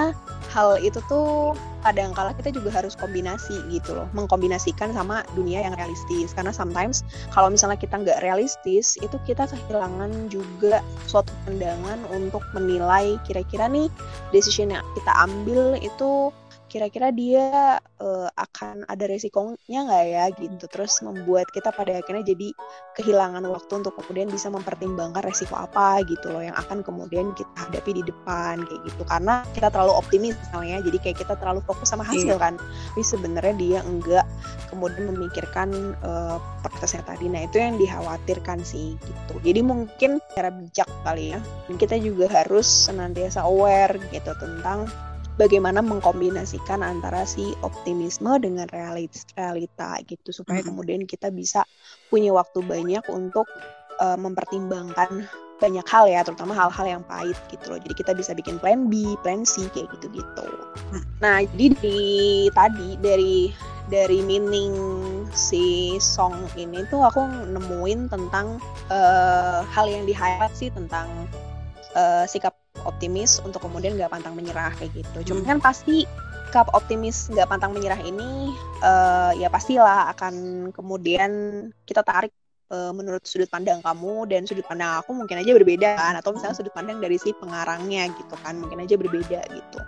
hal 0.50 0.82
itu 0.82 0.98
tuh 1.06 1.54
kadang 1.86 2.12
kala 2.12 2.34
kita 2.36 2.50
juga 2.52 2.74
harus 2.74 2.98
kombinasi 2.98 3.56
gitu 3.70 3.94
loh. 3.94 4.10
Mengkombinasikan 4.12 4.90
sama 4.92 5.22
dunia 5.38 5.62
yang 5.62 5.72
realistis. 5.78 6.34
Karena 6.34 6.50
sometimes 6.50 7.06
kalau 7.30 7.48
misalnya 7.48 7.78
kita 7.78 8.02
nggak 8.02 8.20
realistis 8.20 8.98
itu 9.00 9.16
kita 9.24 9.46
kehilangan 9.46 10.28
juga 10.28 10.82
suatu 11.06 11.30
pandangan 11.46 12.02
untuk 12.10 12.42
menilai 12.52 13.16
kira-kira 13.24 13.70
nih 13.70 13.86
decision 14.34 14.74
yang 14.74 14.84
kita 14.98 15.12
ambil 15.22 15.78
itu 15.78 16.34
kira-kira 16.70 17.10
dia 17.10 17.82
uh, 17.98 18.30
akan 18.38 18.86
ada 18.86 19.10
resikonya 19.10 19.80
nggak 19.90 20.04
ya 20.06 20.24
gitu. 20.38 20.64
Terus 20.70 21.02
membuat 21.02 21.50
kita 21.50 21.74
pada 21.74 21.98
akhirnya 21.98 22.22
jadi 22.22 22.54
kehilangan 22.94 23.42
waktu 23.50 23.82
untuk 23.82 23.98
kemudian 23.98 24.30
bisa 24.30 24.46
mempertimbangkan 24.54 25.26
resiko 25.26 25.58
apa 25.58 26.06
gitu 26.06 26.30
loh 26.30 26.46
yang 26.46 26.54
akan 26.54 26.86
kemudian 26.86 27.34
kita 27.34 27.50
hadapi 27.58 27.98
di 27.98 28.02
depan 28.06 28.62
kayak 28.62 28.82
gitu. 28.86 29.02
Karena 29.02 29.42
kita 29.50 29.68
terlalu 29.74 29.98
optimis 29.98 30.38
misalnya 30.38 30.78
jadi 30.86 30.98
kayak 31.02 31.18
kita 31.26 31.34
terlalu 31.42 31.60
fokus 31.66 31.90
sama 31.90 32.06
hasil 32.06 32.38
yeah. 32.38 32.40
kan. 32.40 32.54
Tapi 32.56 33.02
sebenarnya 33.02 33.54
dia 33.58 33.78
enggak 33.82 34.24
kemudian 34.70 35.10
memikirkan 35.10 35.98
uh, 36.06 36.38
prosesnya 36.62 37.02
tadi. 37.02 37.26
Nah 37.26 37.50
itu 37.50 37.58
yang 37.58 37.74
dikhawatirkan 37.82 38.62
sih 38.62 38.94
gitu. 38.94 39.34
Jadi 39.42 39.60
mungkin 39.66 40.22
cara 40.38 40.54
bijak 40.54 40.86
kali 41.02 41.34
ya 41.34 41.42
dan 41.66 41.74
kita 41.74 41.98
juga 41.98 42.30
harus 42.30 42.66
senantiasa 42.86 43.42
aware 43.42 43.98
gitu 44.14 44.30
tentang 44.38 44.86
bagaimana 45.40 45.80
mengkombinasikan 45.80 46.84
antara 46.84 47.24
si 47.24 47.56
optimisme 47.64 48.36
dengan 48.36 48.68
realita, 48.68 49.24
realita 49.40 49.96
gitu 50.04 50.36
supaya 50.36 50.60
kemudian 50.60 51.08
kita 51.08 51.32
bisa 51.32 51.64
punya 52.12 52.28
waktu 52.36 52.60
banyak 52.60 53.00
untuk 53.08 53.48
uh, 54.04 54.20
mempertimbangkan 54.20 55.24
banyak 55.60 55.84
hal 55.88 56.08
ya 56.08 56.24
terutama 56.24 56.56
hal-hal 56.56 56.86
yang 56.88 57.02
pahit 57.04 57.36
gitu 57.52 57.64
loh 57.68 57.80
jadi 57.80 57.92
kita 57.96 58.12
bisa 58.16 58.32
bikin 58.32 58.56
plan 58.60 58.88
B, 58.88 59.16
plan 59.24 59.44
C 59.44 59.64
kayak 59.72 59.88
gitu-gitu. 59.96 60.46
Mm. 60.92 61.04
Nah 61.20 61.44
jadi 61.44 61.66
di 61.80 61.98
tadi 62.52 62.96
dari 63.00 63.52
dari 63.92 64.24
meaning 64.24 64.72
si 65.36 65.96
song 66.00 66.36
ini 66.56 66.84
tuh 66.88 67.04
aku 67.04 67.20
nemuin 67.52 68.08
tentang 68.08 68.56
uh, 68.88 69.60
hal 69.68 69.86
yang 69.88 70.08
di 70.08 70.16
highlight 70.16 70.52
sih 70.56 70.72
tentang 70.72 71.08
uh, 71.92 72.24
sikap 72.24 72.59
optimis 72.88 73.42
untuk 73.44 73.64
kemudian 73.64 73.96
nggak 73.96 74.12
pantang 74.12 74.34
menyerah 74.36 74.72
kayak 74.76 74.92
gitu. 74.96 75.32
Cuma 75.32 75.44
hmm. 75.44 75.48
kan 75.48 75.58
pasti 75.60 76.08
sikap 76.50 76.66
optimis 76.74 77.30
nggak 77.30 77.46
pantang 77.46 77.70
menyerah 77.70 78.02
ini 78.02 78.50
uh, 78.82 79.30
ya 79.38 79.46
pastilah 79.46 80.10
akan 80.10 80.34
kemudian 80.74 81.30
kita 81.86 82.02
tarik 82.02 82.34
uh, 82.74 82.90
menurut 82.90 83.22
sudut 83.22 83.46
pandang 83.46 83.78
kamu 83.78 84.26
dan 84.26 84.50
sudut 84.50 84.66
pandang 84.66 84.98
aku 84.98 85.14
mungkin 85.14 85.38
aja 85.38 85.54
berbeda 85.54 85.94
kan 85.94 86.18
atau 86.18 86.34
misalnya 86.34 86.58
sudut 86.58 86.74
pandang 86.74 86.98
dari 86.98 87.22
si 87.22 87.30
pengarangnya 87.38 88.10
gitu 88.18 88.34
kan 88.42 88.58
mungkin 88.58 88.82
aja 88.82 88.98
berbeda 88.98 89.46
gitu 89.46 89.78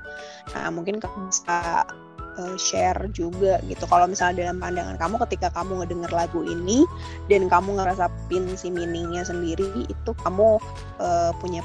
nah 0.54 0.70
mungkin 0.70 1.02
kamu 1.02 1.34
bisa 1.34 1.82
uh, 2.38 2.56
share 2.56 3.08
juga 3.12 3.60
gitu 3.68 3.84
kalau 3.88 4.08
misalnya 4.08 4.48
dalam 4.48 4.62
pandangan 4.62 4.96
kamu 4.96 5.16
ketika 5.28 5.48
kamu 5.52 5.82
ngedenger 5.82 6.12
lagu 6.12 6.40
ini 6.44 6.84
dan 7.28 7.50
kamu 7.50 7.80
ngerasa 7.80 8.08
pin 8.30 8.44
si 8.56 8.68
meaningnya 8.72 9.26
sendiri 9.26 9.68
itu 9.88 10.10
kamu 10.24 10.60
uh, 11.02 11.32
punya 11.40 11.60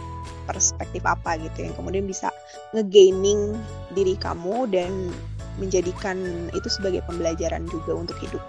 perspektif 0.48 1.04
apa 1.04 1.36
gitu 1.40 1.68
yang 1.68 1.76
kemudian 1.76 2.08
bisa 2.08 2.32
ngegaining 2.72 3.56
diri 3.92 4.16
kamu 4.16 4.68
dan 4.72 5.12
menjadikan 5.60 6.18
itu 6.54 6.70
sebagai 6.70 7.02
pembelajaran 7.10 7.66
juga 7.68 7.98
untuk 7.98 8.16
hidup. 8.22 8.40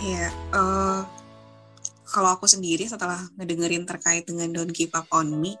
Iya, 0.00 0.30
hmm. 0.30 0.54
uh, 0.54 1.00
kalau 2.06 2.38
aku 2.38 2.46
sendiri 2.46 2.86
setelah 2.86 3.18
ngedengerin 3.36 3.84
terkait 3.84 4.24
dengan 4.24 4.54
Don't 4.54 4.72
Give 4.72 4.94
Up 4.94 5.10
On 5.10 5.26
Me, 5.26 5.58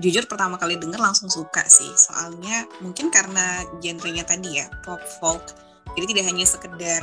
jujur 0.00 0.24
pertama 0.28 0.60
kali 0.60 0.76
denger 0.76 1.00
langsung 1.00 1.28
suka 1.28 1.64
sih. 1.68 1.88
Soalnya 1.96 2.68
mungkin 2.84 3.08
karena 3.08 3.64
genrenya 3.80 4.24
tadi 4.24 4.60
ya, 4.60 4.68
pop 4.84 5.00
folk. 5.20 5.56
Jadi 5.96 6.12
tidak 6.12 6.24
hanya 6.28 6.44
sekedar 6.44 7.02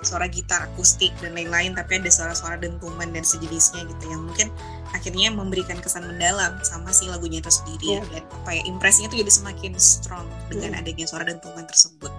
suara 0.00 0.26
gitar 0.28 0.64
akustik 0.72 1.12
dan 1.20 1.36
lain-lain 1.36 1.76
tapi 1.76 2.00
ada 2.00 2.08
suara-suara 2.08 2.56
dentuman 2.56 3.08
dan 3.12 3.20
sejenisnya 3.20 3.84
gitu 3.84 4.04
yang 4.08 4.24
mungkin 4.24 4.48
akhirnya 4.96 5.28
memberikan 5.28 5.76
kesan 5.76 6.08
mendalam 6.08 6.56
sama 6.64 6.88
si 6.88 7.04
lagunya 7.08 7.44
itu 7.44 7.52
sendiri 7.52 8.00
yeah. 8.00 8.04
dan 8.08 8.24
apa 8.42 8.50
ya 8.56 8.62
impresinya 8.64 9.12
tuh 9.12 9.20
jadi 9.20 9.32
semakin 9.32 9.72
strong 9.76 10.26
dengan 10.48 10.72
yeah. 10.72 10.80
adanya 10.80 11.04
suara 11.04 11.28
dentuman 11.28 11.68
tersebut 11.68 12.12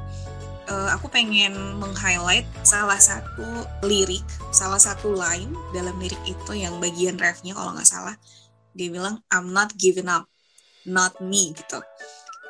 uh, 0.69 0.89
aku 0.93 1.09
pengen 1.09 1.57
meng-highlight 1.81 2.45
salah 2.61 3.01
satu 3.01 3.65
lirik 3.81 4.23
salah 4.53 4.79
satu 4.79 5.17
line 5.17 5.49
dalam 5.73 5.97
lirik 5.97 6.21
itu 6.29 6.51
yang 6.53 6.77
bagian 6.77 7.17
refnya 7.17 7.57
kalau 7.57 7.73
nggak 7.73 7.89
salah 7.89 8.13
dia 8.75 8.87
bilang 8.91 9.19
I'm 9.31 9.51
not 9.51 9.75
giving 9.75 10.07
up 10.07 10.27
not 10.87 11.17
me 11.21 11.53
gitu 11.53 11.79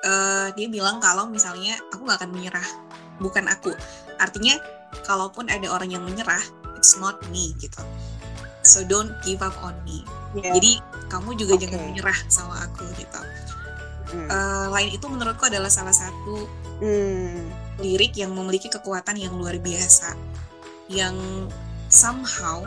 uh, 0.06 0.48
dia 0.56 0.68
bilang 0.72 1.02
kalau 1.04 1.28
misalnya 1.28 1.76
aku 1.92 2.08
nggak 2.08 2.20
akan 2.24 2.32
menyerah 2.32 2.68
bukan 3.22 3.46
aku 3.50 3.74
artinya 4.18 4.58
kalaupun 5.06 5.48
ada 5.48 5.68
orang 5.72 5.92
yang 5.94 6.04
menyerah 6.04 6.42
it's 6.78 6.98
not 6.98 7.18
me 7.30 7.54
gitu 7.62 7.82
so 8.62 8.86
don't 8.86 9.12
give 9.26 9.42
up 9.42 9.54
on 9.62 9.74
me 9.86 10.06
yeah. 10.38 10.54
jadi 10.54 10.82
kamu 11.10 11.36
juga 11.38 11.58
okay. 11.58 11.68
jangan 11.68 11.82
menyerah 11.92 12.20
sama 12.32 12.56
aku 12.66 12.86
gitu 12.96 13.22
hmm. 14.16 14.28
uh, 14.30 14.66
lain 14.72 14.90
itu 14.94 15.06
menurutku 15.10 15.46
adalah 15.50 15.70
salah 15.70 15.94
satu 15.94 16.48
hmm. 16.82 17.38
lirik 17.82 18.16
yang 18.16 18.32
memiliki 18.34 18.70
kekuatan 18.70 19.18
yang 19.18 19.34
luar 19.36 19.58
biasa 19.60 20.16
yang 20.92 21.16
somehow 21.92 22.64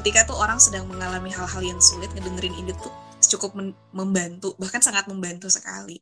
ketika 0.00 0.24
tuh 0.24 0.36
orang 0.40 0.56
sedang 0.56 0.88
mengalami 0.88 1.28
hal-hal 1.28 1.60
yang 1.60 1.80
sulit 1.80 2.08
ngedengerin 2.16 2.56
ini 2.56 2.72
tuh 2.76 2.92
cukup 3.32 3.54
membantu 3.92 4.56
bahkan 4.56 4.80
sangat 4.80 5.08
membantu 5.08 5.48
sekali. 5.52 6.00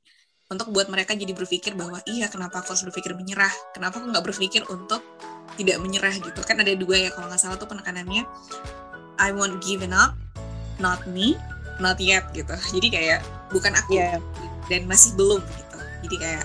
Untuk 0.50 0.74
buat 0.74 0.90
mereka 0.90 1.14
jadi 1.14 1.30
berpikir 1.30 1.78
bahwa 1.78 2.02
iya 2.10 2.26
kenapa 2.26 2.58
aku 2.58 2.74
harus 2.74 2.82
berpikir 2.82 3.14
menyerah? 3.14 3.50
Kenapa 3.70 4.02
aku 4.02 4.10
nggak 4.10 4.24
berpikir 4.26 4.66
untuk 4.66 4.98
tidak 5.54 5.78
menyerah? 5.78 6.10
Gitu. 6.10 6.40
Kan 6.42 6.58
ada 6.58 6.74
dua 6.74 7.06
ya 7.06 7.10
kalau 7.14 7.30
nggak 7.30 7.38
salah 7.38 7.54
tuh 7.54 7.70
penekanannya 7.70 8.26
I 9.22 9.30
won't 9.30 9.62
give 9.62 9.86
up 9.86 10.18
not 10.82 11.06
me 11.06 11.38
not 11.78 12.02
yet 12.02 12.26
gitu. 12.34 12.50
Jadi 12.50 12.88
kayak 12.90 13.22
bukan 13.54 13.78
aku 13.78 13.94
yeah. 13.94 14.18
dan 14.66 14.90
masih 14.90 15.14
belum 15.14 15.38
gitu. 15.38 15.78
Jadi 16.10 16.16
kayak 16.18 16.44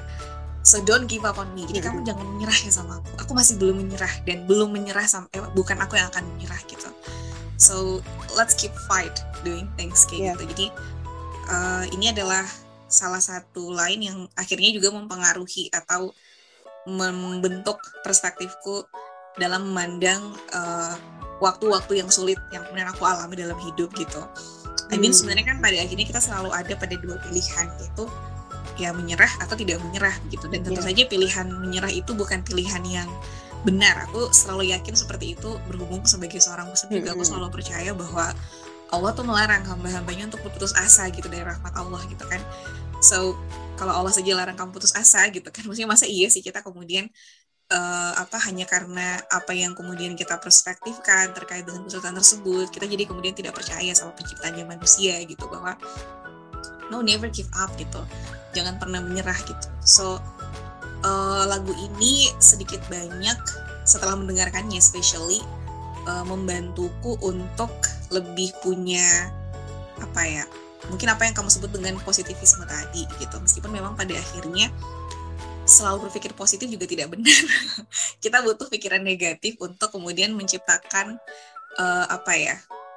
so 0.61 0.77
don't 0.85 1.09
give 1.09 1.25
up 1.25 1.41
on 1.41 1.49
me. 1.57 1.65
Jadi 1.65 1.81
mm 1.81 1.89
-hmm. 1.89 1.97
kamu 1.97 1.99
jangan 2.05 2.25
menyerah 2.29 2.59
ya 2.61 2.71
sama 2.73 3.01
aku. 3.01 3.09
Aku 3.25 3.31
masih 3.33 3.57
belum 3.57 3.89
menyerah 3.89 4.13
dan 4.21 4.45
belum 4.45 4.69
menyerah 4.69 5.09
sampai 5.09 5.41
eh, 5.41 5.49
bukan 5.57 5.81
aku 5.81 5.97
yang 5.97 6.13
akan 6.13 6.29
menyerah 6.37 6.61
gitu 6.69 6.93
so 7.55 8.03
let's 8.35 8.53
keep 8.53 8.73
fight 8.87 9.23
doing 9.43 9.69
things 9.79 10.03
kayak 10.09 10.21
yeah. 10.21 10.33
gitu 10.35 10.43
jadi 10.55 10.67
uh, 11.49 11.83
ini 11.93 12.11
adalah 12.11 12.43
salah 12.85 13.19
satu 13.19 13.73
lain 13.73 13.99
yang 14.05 14.17
akhirnya 14.37 14.71
juga 14.71 14.93
mempengaruhi 14.93 15.73
atau 15.73 16.13
membentuk 16.85 17.81
perspektifku 18.05 18.85
dalam 19.35 19.73
memandang 19.73 20.31
eh, 20.53 20.95
waktu-waktu 21.43 21.99
yang 21.99 22.09
sulit 22.13 22.39
yang 22.53 22.63
kemudian 22.69 22.87
aku 22.87 23.03
alami 23.03 23.35
dalam 23.35 23.57
hidup 23.59 23.91
gitu. 23.97 24.21
I 24.93 25.01
mean 25.01 25.11
hmm. 25.11 25.17
sebenarnya 25.17 25.45
kan 25.49 25.57
pada 25.59 25.75
akhirnya 25.81 26.05
kita 26.07 26.21
selalu 26.21 26.53
ada 26.53 26.73
pada 26.77 26.95
dua 26.95 27.17
pilihan 27.25 27.67
yaitu 27.81 28.05
ya 28.75 28.93
menyerah 28.93 29.31
atau 29.41 29.55
tidak 29.57 29.81
menyerah 29.81 30.13
gitu 30.29 30.45
dan 30.51 30.61
tentu 30.61 30.79
yeah. 30.79 30.87
saja 30.93 31.03
pilihan 31.09 31.47
menyerah 31.47 31.91
itu 31.91 32.11
bukan 32.13 32.45
pilihan 32.45 32.83
yang 32.85 33.09
benar. 33.65 34.07
Aku 34.07 34.29
selalu 34.29 34.71
yakin 34.71 34.93
seperti 34.93 35.33
itu 35.33 35.57
berhubung 35.67 36.05
sebagai 36.05 36.37
seorang 36.37 36.69
muslim 36.69 37.01
juga 37.01 37.17
aku 37.17 37.25
hmm. 37.25 37.31
selalu 37.33 37.47
percaya 37.49 37.91
bahwa 37.91 38.31
Allah 38.93 39.11
tuh 39.17 39.25
melarang 39.25 39.65
hamba-hambanya 39.65 40.29
untuk 40.29 40.45
berputus 40.45 40.71
asa 40.77 41.09
gitu 41.09 41.25
dari 41.25 41.41
rahmat 41.41 41.73
Allah 41.73 42.01
gitu 42.05 42.21
kan 42.29 42.37
so 43.01 43.33
kalau 43.75 43.91
Allah 43.91 44.13
saja 44.13 44.31
larang 44.37 44.55
kamu 44.55 44.71
putus 44.71 44.93
asa 44.93 45.25
gitu 45.33 45.49
kan 45.49 45.65
maksudnya 45.65 45.89
masa 45.89 46.05
iya 46.05 46.29
sih 46.29 46.45
kita 46.45 46.61
kemudian 46.61 47.09
uh, 47.73 48.13
apa 48.15 48.37
hanya 48.47 48.63
karena 48.69 49.19
apa 49.27 49.51
yang 49.51 49.73
kemudian 49.73 50.13
kita 50.13 50.37
perspektifkan 50.37 51.33
terkait 51.33 51.65
dengan 51.65 51.83
kesulitan 51.85 52.15
tersebut 52.15 52.67
kita 52.71 52.85
jadi 52.85 53.03
kemudian 53.09 53.33
tidak 53.33 53.57
percaya 53.57 53.91
sama 53.91 54.13
penciptanya 54.13 54.63
manusia 54.63 55.17
gitu 55.25 55.45
bahwa 55.49 55.75
no 56.93 57.01
never 57.01 57.27
give 57.27 57.49
up 57.57 57.73
gitu 57.75 57.99
jangan 58.53 58.77
pernah 58.79 59.01
menyerah 59.01 59.37
gitu 59.43 59.67
so 59.83 60.21
uh, 61.03 61.43
lagu 61.49 61.73
ini 61.75 62.31
sedikit 62.39 62.79
banyak 62.87 63.37
setelah 63.85 64.17
mendengarkannya 64.17 64.79
especially 64.79 65.41
uh, 66.07 66.25
membantuku 66.25 67.17
untuk 67.21 67.71
lebih 68.13 68.53
punya 68.61 69.29
apa 70.01 70.21
ya 70.27 70.45
mungkin 70.89 71.09
apa 71.09 71.25
yang 71.25 71.33
kamu 71.33 71.49
sebut 71.49 71.69
dengan 71.73 71.97
positivisme 72.01 72.65
tadi 72.65 73.09
gitu. 73.17 73.35
Meskipun 73.41 73.73
memang 73.73 73.97
pada 73.97 74.13
akhirnya 74.13 74.69
selalu 75.65 76.09
berpikir 76.09 76.37
positif 76.37 76.69
juga 76.69 76.85
tidak 76.85 77.13
benar. 77.17 77.41
Kita 78.23 78.45
butuh 78.45 78.69
pikiran 78.69 79.01
negatif 79.01 79.57
untuk 79.57 79.89
kemudian 79.89 80.33
menciptakan 80.37 81.17
uh, 81.81 82.05
apa 82.09 82.33
ya 82.37 82.55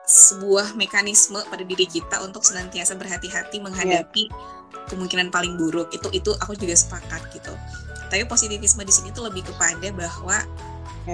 sebuah 0.08 0.72
mekanisme 0.72 1.36
pada 1.52 1.60
diri 1.60 1.84
kita 1.84 2.24
untuk 2.24 2.40
senantiasa 2.40 2.96
berhati-hati 2.96 3.60
menghadapi 3.60 4.24
yeah. 4.24 4.84
kemungkinan 4.88 5.28
paling 5.28 5.60
buruk. 5.60 5.92
Itu 5.92 6.08
itu 6.16 6.32
aku 6.40 6.56
juga 6.56 6.72
sepakat 6.72 7.28
gitu 7.36 7.52
tapi 8.08 8.24
positivisme 8.24 8.82
di 8.84 8.92
sini 8.92 9.08
tuh 9.12 9.28
lebih 9.28 9.44
kepada 9.44 9.88
bahwa 9.92 10.38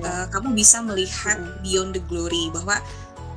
uh, 0.03 0.27
kamu 0.31 0.55
bisa 0.57 0.83
melihat 0.83 1.39
beyond 1.63 1.95
the 1.95 2.03
glory 2.11 2.51
bahwa 2.51 2.79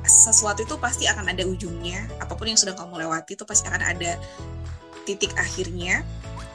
sesuatu 0.08 0.64
itu 0.64 0.74
pasti 0.80 1.04
akan 1.04 1.28
ada 1.28 1.44
ujungnya 1.44 2.08
apa 2.18 2.32
pun 2.32 2.48
yang 2.48 2.56
sudah 2.56 2.72
kamu 2.72 3.04
lewati 3.04 3.36
itu 3.36 3.44
pasti 3.44 3.68
akan 3.68 3.82
ada 3.84 4.16
titik 5.04 5.30
akhirnya. 5.36 6.02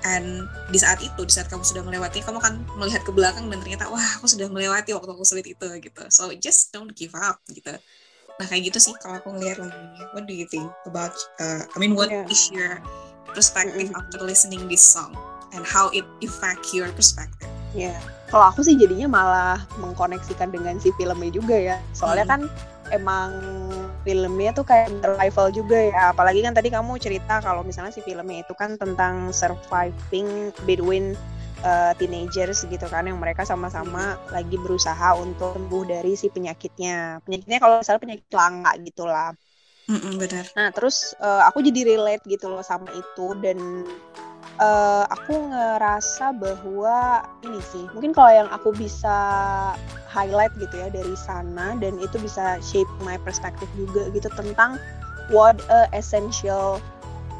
Dan 0.03 0.51
di 0.67 0.75
saat 0.75 0.99
itu 0.99 1.23
di 1.23 1.31
saat 1.31 1.47
kamu 1.47 1.63
sudah 1.63 1.79
melewati 1.79 2.19
kamu 2.19 2.35
akan 2.43 2.67
melihat 2.75 3.07
ke 3.07 3.11
belakang 3.15 3.47
dan 3.47 3.63
ternyata 3.63 3.87
wah 3.87 4.03
aku 4.19 4.27
sudah 4.27 4.51
melewati 4.51 4.91
waktu 4.91 5.07
aku 5.15 5.23
sulit 5.23 5.47
itu 5.47 5.63
gitu. 5.79 6.03
So 6.11 6.27
just 6.35 6.75
don't 6.75 6.91
give 6.91 7.15
up 7.15 7.39
gitu. 7.47 7.71
Nah 8.35 8.45
kayak 8.51 8.67
gitu 8.67 8.91
sih 8.91 8.93
kalau 8.99 9.23
aku 9.23 9.31
ngeliat 9.31 9.63
lagunya. 9.63 10.03
What 10.11 10.27
do 10.27 10.35
you 10.35 10.43
think 10.51 10.67
about 10.83 11.15
uh, 11.39 11.63
I 11.71 11.77
mean 11.79 11.95
what 11.95 12.11
yeah. 12.11 12.27
is 12.27 12.51
your 12.51 12.83
perspective 13.31 13.87
mm 13.87 13.95
-hmm. 13.95 13.99
after 14.03 14.19
listening 14.27 14.67
this 14.67 14.83
song 14.83 15.15
and 15.53 15.63
how 15.63 15.89
it 15.93 16.05
affect 16.25 16.73
your 16.73 16.89
perspective. 16.93 17.49
Ya 17.73 17.93
yeah. 17.93 17.97
kalau 18.29 18.49
aku 18.49 18.65
sih 18.65 18.77
jadinya 18.77 19.09
malah 19.09 19.57
mengkoneksikan 19.81 20.49
dengan 20.49 20.77
si 20.81 20.89
filmnya 20.97 21.31
juga 21.33 21.57
ya. 21.57 21.77
Soalnya 21.93 22.25
hmm. 22.25 22.33
kan 22.33 22.41
emang 22.93 23.31
filmnya 24.03 24.51
tuh 24.51 24.65
kayak 24.67 24.91
survival 25.01 25.47
juga 25.49 25.77
ya. 25.79 26.01
Apalagi 26.11 26.43
kan 26.43 26.53
tadi 26.53 26.69
kamu 26.69 26.99
cerita 26.99 27.39
kalau 27.39 27.63
misalnya 27.63 27.93
si 27.95 28.03
filmnya 28.03 28.43
itu 28.43 28.53
kan 28.53 28.75
tentang 28.77 29.31
surviving 29.31 30.51
between 30.67 31.17
uh, 31.63 31.91
teenagers 31.97 32.67
gitu 32.67 32.85
kan 32.91 33.07
yang 33.07 33.17
mereka 33.17 33.47
sama-sama 33.47 34.19
lagi 34.29 34.59
berusaha 34.59 35.15
untuk 35.17 35.55
sembuh 35.55 35.83
dari 35.87 36.13
si 36.13 36.27
penyakitnya. 36.29 37.23
Penyakitnya 37.23 37.59
kalau 37.63 37.81
misalnya 37.81 38.01
penyakit 38.03 38.29
langka 38.35 38.71
gitulah. 38.83 39.29
Mm 39.83 40.15
benar. 40.15 40.45
Nah 40.55 40.69
terus 40.71 41.11
uh, 41.19 41.43
aku 41.47 41.59
jadi 41.59 41.95
relate 41.95 42.23
gitu 42.27 42.47
loh 42.47 42.63
sama 42.63 42.87
itu 42.95 43.35
dan 43.43 43.83
uh, 44.59 45.05
aku 45.09 45.33
ngerasa 45.49 46.35
bahwa 46.37 47.25
ini 47.45 47.61
sih 47.63 47.85
mungkin 47.95 48.11
kalau 48.11 48.31
yang 48.33 48.49
aku 48.51 48.75
bisa 48.75 49.17
highlight 50.11 50.53
gitu 50.61 50.75
ya 50.77 50.93
dari 50.93 51.15
sana 51.17 51.73
dan 51.81 51.97
itu 51.97 52.21
bisa 52.21 52.61
shape 52.61 52.89
my 53.01 53.17
perspective 53.21 53.69
juga 53.73 54.13
gitu 54.13 54.29
tentang 54.37 54.77
what 55.33 55.57
a 55.73 55.89
essential 55.95 56.77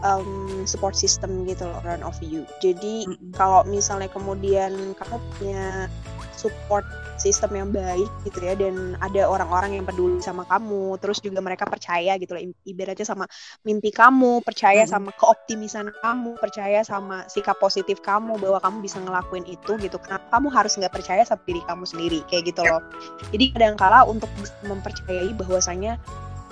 um, 0.02 0.64
support 0.66 0.98
system 0.98 1.46
gitu 1.46 1.66
loh 1.66 1.82
run 1.86 2.02
of 2.02 2.18
you. 2.24 2.46
Jadi 2.64 3.06
mm 3.06 3.14
-hmm. 3.14 3.32
kalau 3.38 3.62
misalnya 3.66 4.10
kemudian 4.10 4.98
kamu 4.98 5.18
punya 5.38 5.88
support 6.34 6.86
sistem 7.18 7.52
yang 7.56 7.70
baik 7.70 8.10
gitu 8.26 8.40
ya 8.42 8.54
dan 8.58 8.98
ada 9.00 9.28
orang-orang 9.30 9.78
yang 9.80 9.86
peduli 9.86 10.20
sama 10.20 10.44
kamu 10.50 10.98
terus 11.00 11.22
juga 11.22 11.40
mereka 11.40 11.66
percaya 11.70 12.18
gitu 12.18 12.34
loh 12.34 12.44
ibaratnya 12.66 13.06
sama 13.06 13.26
mimpi 13.64 13.94
kamu 13.94 14.42
percaya 14.42 14.84
hmm. 14.84 14.92
sama 14.92 15.10
keoptimisan 15.16 15.94
kamu 16.02 16.36
percaya 16.42 16.82
sama 16.82 17.26
sikap 17.30 17.58
positif 17.62 18.02
kamu 18.02 18.38
bahwa 18.42 18.60
kamu 18.62 18.78
bisa 18.84 18.98
ngelakuin 19.00 19.46
itu 19.46 19.78
gitu 19.80 19.98
kenapa 20.02 20.26
kamu 20.34 20.48
harus 20.52 20.74
nggak 20.76 20.94
percaya 20.94 21.22
sama 21.24 21.42
diri 21.46 21.62
kamu 21.66 21.84
sendiri 21.86 22.20
kayak 22.28 22.54
gitu 22.54 22.62
loh 22.66 22.82
jadi 23.32 23.46
kadang-kala 23.56 24.06
untuk 24.06 24.30
mempercayai 24.66 25.32
bahwasanya 25.38 26.02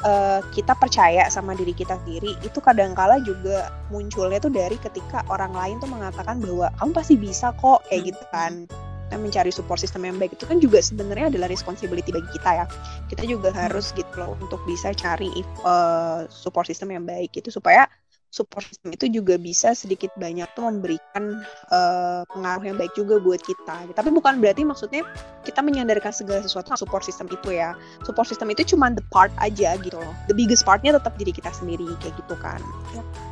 uh, 0.05 0.39
kita 0.53 0.73
percaya 0.77 1.29
sama 1.29 1.53
diri 1.57 1.73
kita 1.73 1.97
sendiri 2.03 2.37
itu 2.41 2.59
kadang-kala 2.61 3.21
juga 3.21 3.69
munculnya 3.89 4.41
tuh 4.41 4.53
dari 4.53 4.77
ketika 4.77 5.25
orang 5.29 5.53
lain 5.53 5.77
tuh 5.81 5.89
mengatakan 5.89 6.41
bahwa 6.41 6.69
kamu 6.77 6.91
pasti 6.93 7.15
bisa 7.17 7.53
kok 7.57 7.85
kayak 7.89 8.01
hmm. 8.01 8.09
gitu 8.13 8.23
kan 8.33 8.53
kita 9.11 9.19
mencari 9.19 9.51
support 9.51 9.75
system 9.75 10.07
yang 10.07 10.15
baik 10.15 10.39
itu 10.39 10.47
kan 10.47 10.55
juga 10.63 10.79
sebenarnya 10.79 11.35
adalah 11.35 11.51
responsibility 11.51 12.15
bagi 12.15 12.31
kita 12.31 12.63
ya 12.63 12.65
kita 13.11 13.27
juga 13.27 13.51
harus 13.51 13.91
gitu 13.91 14.15
loh 14.15 14.39
untuk 14.39 14.63
bisa 14.63 14.95
cari 14.95 15.27
uh, 15.67 16.23
support 16.31 16.63
system 16.63 16.95
yang 16.95 17.03
baik 17.03 17.35
itu 17.35 17.51
supaya 17.51 17.91
support 18.31 18.63
system 18.63 18.95
itu 18.95 19.11
juga 19.11 19.35
bisa 19.35 19.75
sedikit 19.75 20.15
banyak 20.15 20.47
tuh 20.55 20.63
memberikan 20.63 21.43
uh, 21.67 22.23
pengaruh 22.31 22.63
yang 22.71 22.79
baik 22.79 22.95
juga 22.95 23.19
buat 23.19 23.43
kita. 23.43 23.91
Tapi 23.91 24.07
bukan 24.07 24.39
berarti 24.39 24.63
maksudnya 24.63 25.03
kita 25.43 25.59
menyandarkan 25.59 26.15
segala 26.15 26.39
sesuatu 26.39 26.71
support 26.79 27.03
system 27.03 27.27
itu 27.27 27.51
ya. 27.51 27.75
Support 28.07 28.31
system 28.31 28.47
itu 28.55 28.63
cuma 28.71 28.87
the 28.87 29.03
part 29.11 29.35
aja 29.43 29.75
gitu 29.83 29.99
loh. 29.99 30.15
The 30.31 30.35
biggest 30.35 30.63
partnya 30.63 30.95
tetap 30.95 31.19
diri 31.19 31.35
kita 31.35 31.51
sendiri 31.51 31.91
kayak 31.99 32.15
gitu 32.15 32.39
kan. 32.39 32.63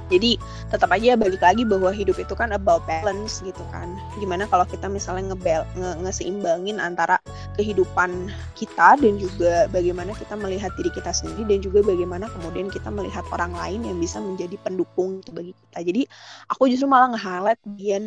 Jadi 0.10 0.42
tetap 0.74 0.90
aja 0.90 1.16
balik 1.16 1.42
lagi 1.42 1.64
bahwa 1.64 1.94
hidup 1.94 2.18
itu 2.18 2.34
kan 2.34 2.52
about 2.52 2.84
balance 2.90 3.42
gitu 3.46 3.62
kan. 3.70 3.94
Gimana 4.18 4.50
kalau 4.50 4.66
kita 4.66 4.90
misalnya 4.90 5.34
ngebel 5.34 5.62
nge 5.78 5.92
ngeseimbangin 6.04 6.78
antara 6.82 7.22
kehidupan 7.56 8.34
kita 8.58 8.98
dan 8.98 9.14
juga 9.22 9.70
bagaimana 9.70 10.12
kita 10.18 10.34
melihat 10.36 10.74
diri 10.76 10.90
kita 10.92 11.14
sendiri 11.14 11.46
dan 11.46 11.60
juga 11.62 11.86
bagaimana 11.86 12.26
kemudian 12.34 12.68
kita 12.74 12.90
melihat 12.90 13.24
orang 13.30 13.54
lain 13.54 13.86
yang 13.86 13.98
bisa 14.02 14.18
menjadi 14.18 14.58
pendukung 14.62 15.22
itu 15.22 15.32
bagi 15.32 15.54
kita. 15.54 15.80
Jadi 15.86 16.02
aku 16.50 16.68
justru 16.68 16.90
malah 16.90 17.14
nge-highlight 17.14 17.62
bagian 17.64 18.04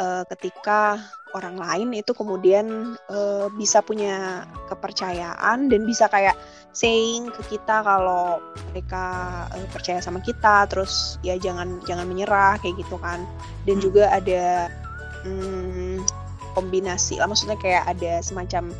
uh, 0.00 0.24
ketika 0.32 0.96
orang 1.36 1.60
lain 1.60 1.94
itu 1.94 2.10
kemudian 2.10 2.96
uh, 3.12 3.46
bisa 3.54 3.84
punya 3.84 4.48
kepercayaan 4.66 5.70
dan 5.70 5.80
bisa 5.86 6.10
kayak 6.10 6.34
saying 6.74 7.30
ke 7.30 7.56
kita 7.56 7.84
kalau 7.84 8.42
mereka 8.72 9.46
uh, 9.52 9.68
percaya 9.70 10.02
sama 10.02 10.18
kita 10.24 10.66
terus 10.66 11.20
ya 11.22 11.36
jangan 11.36 11.78
jangan 11.86 12.08
menyerah 12.08 12.58
kayak 12.58 12.80
gitu 12.80 12.96
kan 12.98 13.22
dan 13.68 13.78
hmm. 13.78 13.84
juga 13.84 14.10
ada 14.10 14.72
hmm, 15.22 16.02
kombinasi 16.58 17.20
lah 17.20 17.30
maksudnya 17.30 17.60
kayak 17.60 17.86
ada 17.86 18.24
semacam 18.24 18.74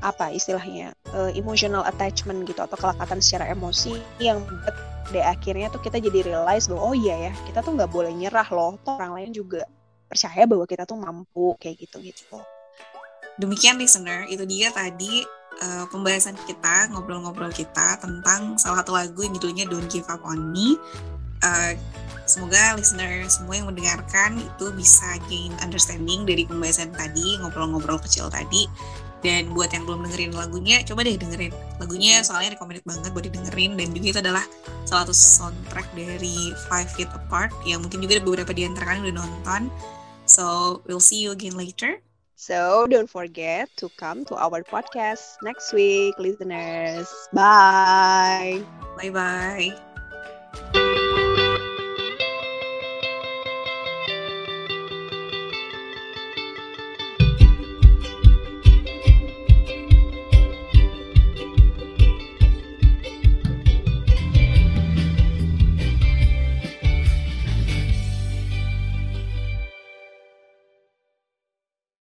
apa 0.00 0.32
istilahnya 0.32 0.96
uh, 1.12 1.28
emotional 1.36 1.84
attachment 1.84 2.48
gitu 2.48 2.64
atau 2.64 2.76
kelekatan 2.76 3.20
secara 3.20 3.52
emosi 3.52 4.00
yang 4.16 4.40
membuat 4.44 4.76
deh 5.10 5.24
akhirnya 5.24 5.68
tuh 5.68 5.82
kita 5.82 5.98
jadi 5.98 6.24
realize 6.24 6.70
bahwa 6.70 6.92
oh 6.92 6.94
iya 6.96 7.28
ya 7.28 7.32
kita 7.44 7.60
tuh 7.60 7.76
nggak 7.76 7.90
boleh 7.90 8.12
nyerah 8.14 8.46
loh 8.48 8.78
toh 8.80 8.96
orang 8.96 9.20
lain 9.20 9.30
juga 9.34 9.66
percaya 10.10 10.42
bahwa 10.42 10.66
kita 10.66 10.82
tuh 10.82 10.98
mampu 10.98 11.54
kayak 11.62 11.86
gitu 11.86 12.02
gitu. 12.02 12.42
Demikian 13.38 13.78
listener, 13.78 14.26
itu 14.26 14.42
dia 14.44 14.74
tadi 14.74 15.22
uh, 15.62 15.86
pembahasan 15.88 16.34
kita, 16.50 16.90
ngobrol-ngobrol 16.90 17.54
kita 17.54 17.96
tentang 18.02 18.58
salah 18.58 18.82
satu 18.82 18.98
lagu 18.98 19.22
yang 19.22 19.32
judulnya 19.38 19.64
Don't 19.70 19.86
Give 19.86 20.04
Up 20.10 20.20
On 20.26 20.50
Me. 20.50 20.74
Uh, 21.40 21.72
semoga 22.28 22.76
listener 22.76 23.24
semua 23.30 23.56
yang 23.56 23.70
mendengarkan 23.70 24.36
itu 24.36 24.74
bisa 24.76 25.16
gain 25.30 25.54
understanding 25.64 26.28
dari 26.28 26.44
pembahasan 26.44 26.92
tadi, 26.92 27.38
ngobrol-ngobrol 27.40 28.02
kecil 28.02 28.26
tadi. 28.28 28.66
Dan 29.20 29.52
buat 29.52 29.68
yang 29.68 29.84
belum 29.84 30.08
dengerin 30.08 30.32
lagunya, 30.32 30.80
coba 30.80 31.04
deh 31.04 31.12
dengerin. 31.12 31.52
Lagunya 31.76 32.24
soalnya 32.24 32.56
recommended 32.56 32.80
banget 32.88 33.12
buat 33.12 33.28
didengerin. 33.28 33.76
Dan 33.76 33.92
juga 33.92 34.16
itu 34.16 34.20
adalah 34.24 34.44
salah 34.88 35.04
satu 35.04 35.12
soundtrack 35.12 35.92
dari 35.92 36.56
Five 36.72 36.88
Feet 36.96 37.12
Apart, 37.12 37.52
yang 37.68 37.84
mungkin 37.84 38.00
juga 38.00 38.16
beberapa 38.24 38.56
di 38.56 38.64
antara 38.64 38.96
kalian 38.96 39.12
udah 39.12 39.16
nonton. 39.20 39.68
So 40.30 40.82
we'll 40.86 41.00
see 41.02 41.20
you 41.22 41.32
again 41.32 41.56
later. 41.56 42.00
So 42.36 42.86
don't 42.88 43.10
forget 43.10 43.68
to 43.78 43.90
come 43.90 44.24
to 44.26 44.36
our 44.36 44.62
podcast 44.62 45.42
next 45.42 45.72
week, 45.72 46.14
listeners. 46.18 47.10
Bye. 47.32 48.64
Bye 48.96 49.10
bye. 49.10 49.89